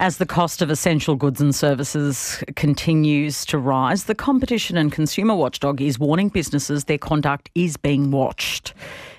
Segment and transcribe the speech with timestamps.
[0.00, 5.34] As the cost of essential goods and services continues to rise, the Competition and Consumer
[5.34, 8.72] Watchdog is warning businesses their conduct is being watched.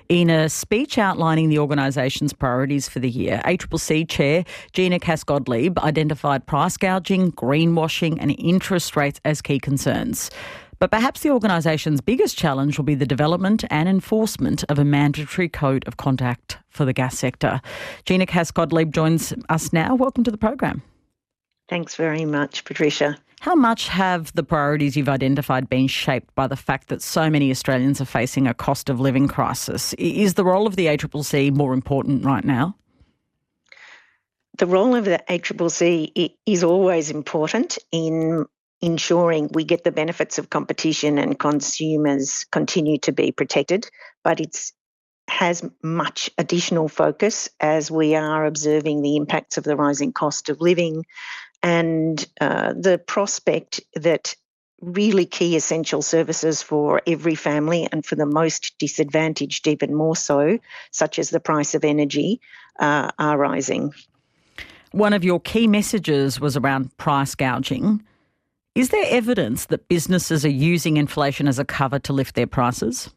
[0.10, 4.44] In a speech outlining the organisation's priorities for the year, ACCC Chair
[4.74, 10.32] Gina Cass-Gottlieb identified price gouging, greenwashing and interest rates as key concerns.
[10.82, 15.48] But perhaps the organisation's biggest challenge will be the development and enforcement of a mandatory
[15.48, 17.62] code of conduct for the gas sector.
[18.06, 19.94] Gina Cass-Gottlieb joins us now.
[19.94, 20.82] Welcome to the program.
[21.70, 23.16] Thanks very much, Patricia.
[23.42, 27.52] How much have the priorities you've identified been shaped by the fact that so many
[27.52, 29.94] Australians are facing a cost of living crisis?
[30.00, 32.76] Is the role of the ACCC more important right now?
[34.58, 38.48] The role of the ACCC is always important in
[38.82, 43.90] ensuring we get the benefits of competition and consumers continue to be protected,
[44.24, 44.74] but it's
[45.28, 50.60] has much additional focus as we are observing the impacts of the rising cost of
[50.60, 51.06] living
[51.64, 54.36] and uh, the prospect that
[54.82, 60.58] really key essential services for every family and for the most disadvantaged even more so,
[60.92, 62.42] such as the price of energy,
[62.80, 63.94] uh, are rising.
[64.92, 68.04] One of your key messages was around price gouging.
[68.74, 73.10] Is there evidence that businesses are using inflation as a cover to lift their prices?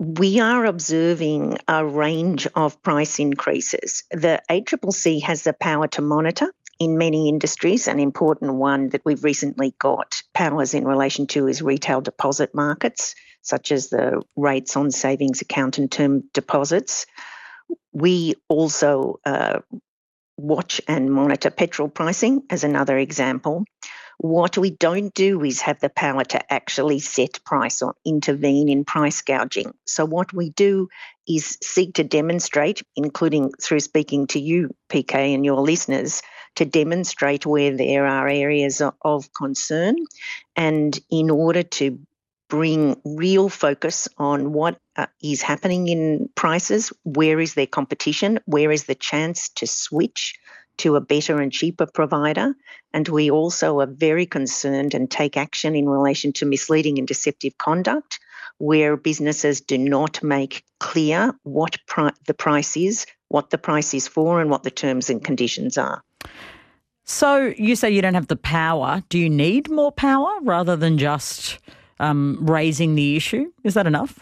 [0.00, 4.04] We are observing a range of price increases.
[4.10, 7.86] The ACCC has the power to monitor in many industries.
[7.86, 13.14] An important one that we've recently got powers in relation to is retail deposit markets,
[13.42, 17.06] such as the rates on savings account and term deposits.
[17.92, 19.60] We also uh,
[20.38, 23.64] watch and monitor petrol pricing as another example.
[24.18, 28.84] What we don't do is have the power to actually set price or intervene in
[28.84, 29.74] price gouging.
[29.86, 30.88] So, what we do
[31.28, 36.22] is seek to demonstrate, including through speaking to you, PK, and your listeners,
[36.56, 39.94] to demonstrate where there are areas of concern.
[40.56, 42.00] And in order to
[42.48, 48.72] bring real focus on what uh, is happening in prices, where is there competition, where
[48.72, 50.34] is the chance to switch
[50.78, 52.54] to a better and cheaper provider.
[52.92, 57.58] And we also are very concerned and take action in relation to misleading and deceptive
[57.58, 58.18] conduct,
[58.58, 64.08] where businesses do not make clear what pri- the price is, what the price is
[64.08, 66.02] for, and what the terms and conditions are.
[67.04, 69.02] So you say you don't have the power.
[69.08, 71.58] Do you need more power rather than just
[72.00, 73.52] um, raising the issue.
[73.64, 74.18] Is that enough?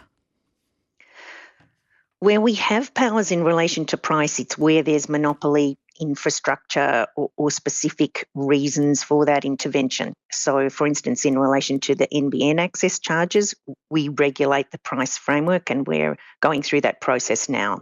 [2.18, 7.50] Where we have powers in relation to price, it's where there's monopoly infrastructure or, or,
[7.50, 10.14] specific reasons for that intervention.
[10.30, 13.54] So, for instance, in relation to the NBN access charges,
[13.90, 17.80] we regulate the price framework and we're going through that process now.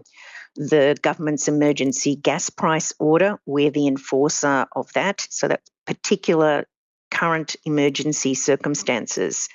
[0.57, 5.27] The government's emergency gas price order, we're the enforcer of that.
[5.31, 6.67] So, that particular
[7.15, 9.49] current emergency circumstances.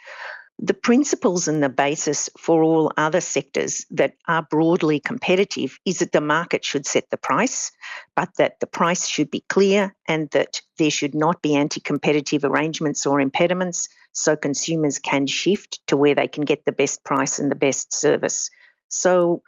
[0.62, 6.12] The principles and the basis for all other sectors that are broadly competitive is that
[6.12, 7.72] the market should set the price,
[8.16, 12.44] but that the price should be clear and that there should not be anti competitive
[12.44, 17.40] arrangements or impediments so consumers can shift to where they can get the best price
[17.40, 18.50] and the best service.
[18.90, 19.44] So,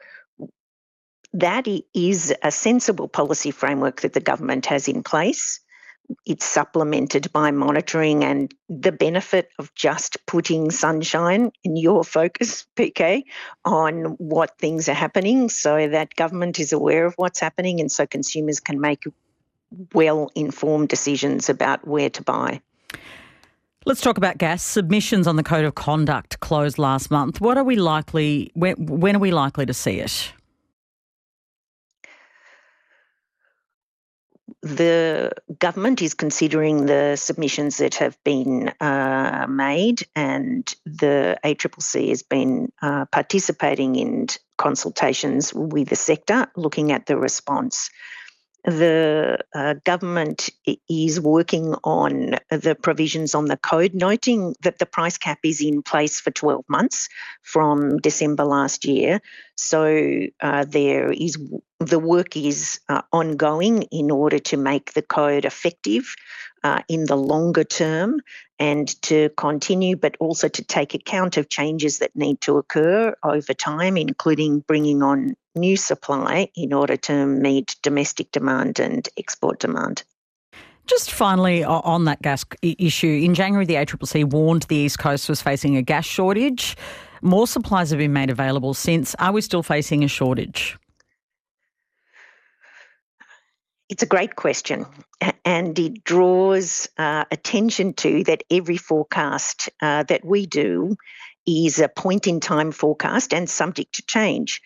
[1.33, 5.60] that is a sensible policy framework that the government has in place
[6.25, 13.23] it's supplemented by monitoring and the benefit of just putting sunshine in your focus, PK,
[13.65, 18.05] on what things are happening so that government is aware of what's happening and so
[18.05, 19.05] consumers can make
[19.93, 22.61] well informed decisions about where to buy.
[23.85, 24.63] Let's talk about gas.
[24.63, 27.41] Submissions on the Code of Conduct closed last month.
[27.41, 30.33] What are we likely, when, when are we likely to see it?
[34.61, 42.23] The government is considering the submissions that have been uh, made, and the ACCC has
[42.23, 44.27] been uh, participating in
[44.57, 47.89] consultations with the sector, looking at the response
[48.63, 50.49] the uh, government
[50.89, 55.81] is working on the provisions on the code, noting that the price cap is in
[55.81, 57.09] place for 12 months
[57.41, 59.19] from December last year.
[59.55, 61.37] So uh, there is
[61.79, 66.15] the work is uh, ongoing in order to make the code effective
[66.63, 68.21] uh, in the longer term
[68.59, 73.53] and to continue, but also to take account of changes that need to occur over
[73.55, 80.03] time, including bringing on new supply in order to meet domestic demand and export demand.
[80.87, 85.41] Just finally on that gas issue, in January, the ACCC warned the East Coast was
[85.41, 86.75] facing a gas shortage.
[87.21, 89.15] More supplies have been made available since.
[89.15, 90.77] Are we still facing a shortage?
[93.89, 94.85] It's a great question,
[95.43, 100.95] and it draws uh, attention to that every forecast uh, that we do
[101.45, 104.61] is a point in time forecast and subject to change.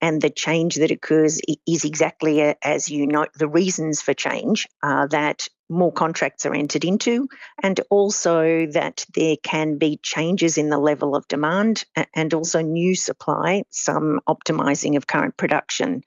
[0.00, 3.28] And the change that occurs is exactly as you note.
[3.34, 7.28] The reasons for change are that more contracts are entered into,
[7.62, 11.84] and also that there can be changes in the level of demand
[12.14, 16.02] and also new supply, some optimizing of current production.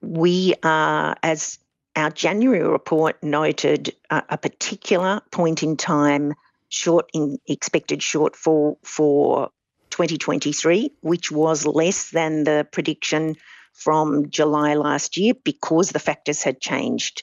[0.00, 1.58] We are, as
[1.94, 6.34] our January report noted, a particular point in time
[6.68, 9.50] short in expected shortfall for
[9.90, 13.36] 2023, which was less than the prediction
[13.72, 17.22] from July last year because the factors had changed.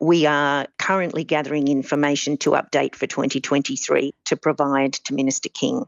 [0.00, 5.84] We are currently gathering information to update for 2023 to provide to Minister King.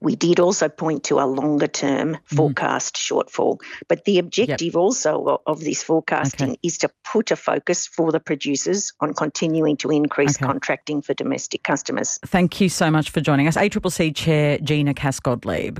[0.00, 2.36] We did also point to a longer term mm-hmm.
[2.36, 2.98] forecast mm.
[2.98, 4.76] shortfall, but the objective yep.
[4.76, 6.60] also of this forecasting okay.
[6.62, 10.46] is to put a focus for the producers on continuing to increase okay.
[10.46, 12.18] contracting for domestic customers.
[12.24, 13.56] Thank you so much for joining us.
[13.56, 15.78] ACCC Chair Gina Cass-Gottlieb.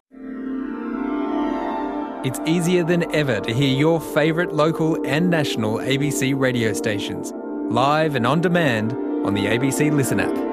[2.22, 7.32] It's easier than ever to hear your favourite local and national ABC radio stations,
[7.70, 8.92] live and on demand
[9.24, 10.49] on the ABC Listen app.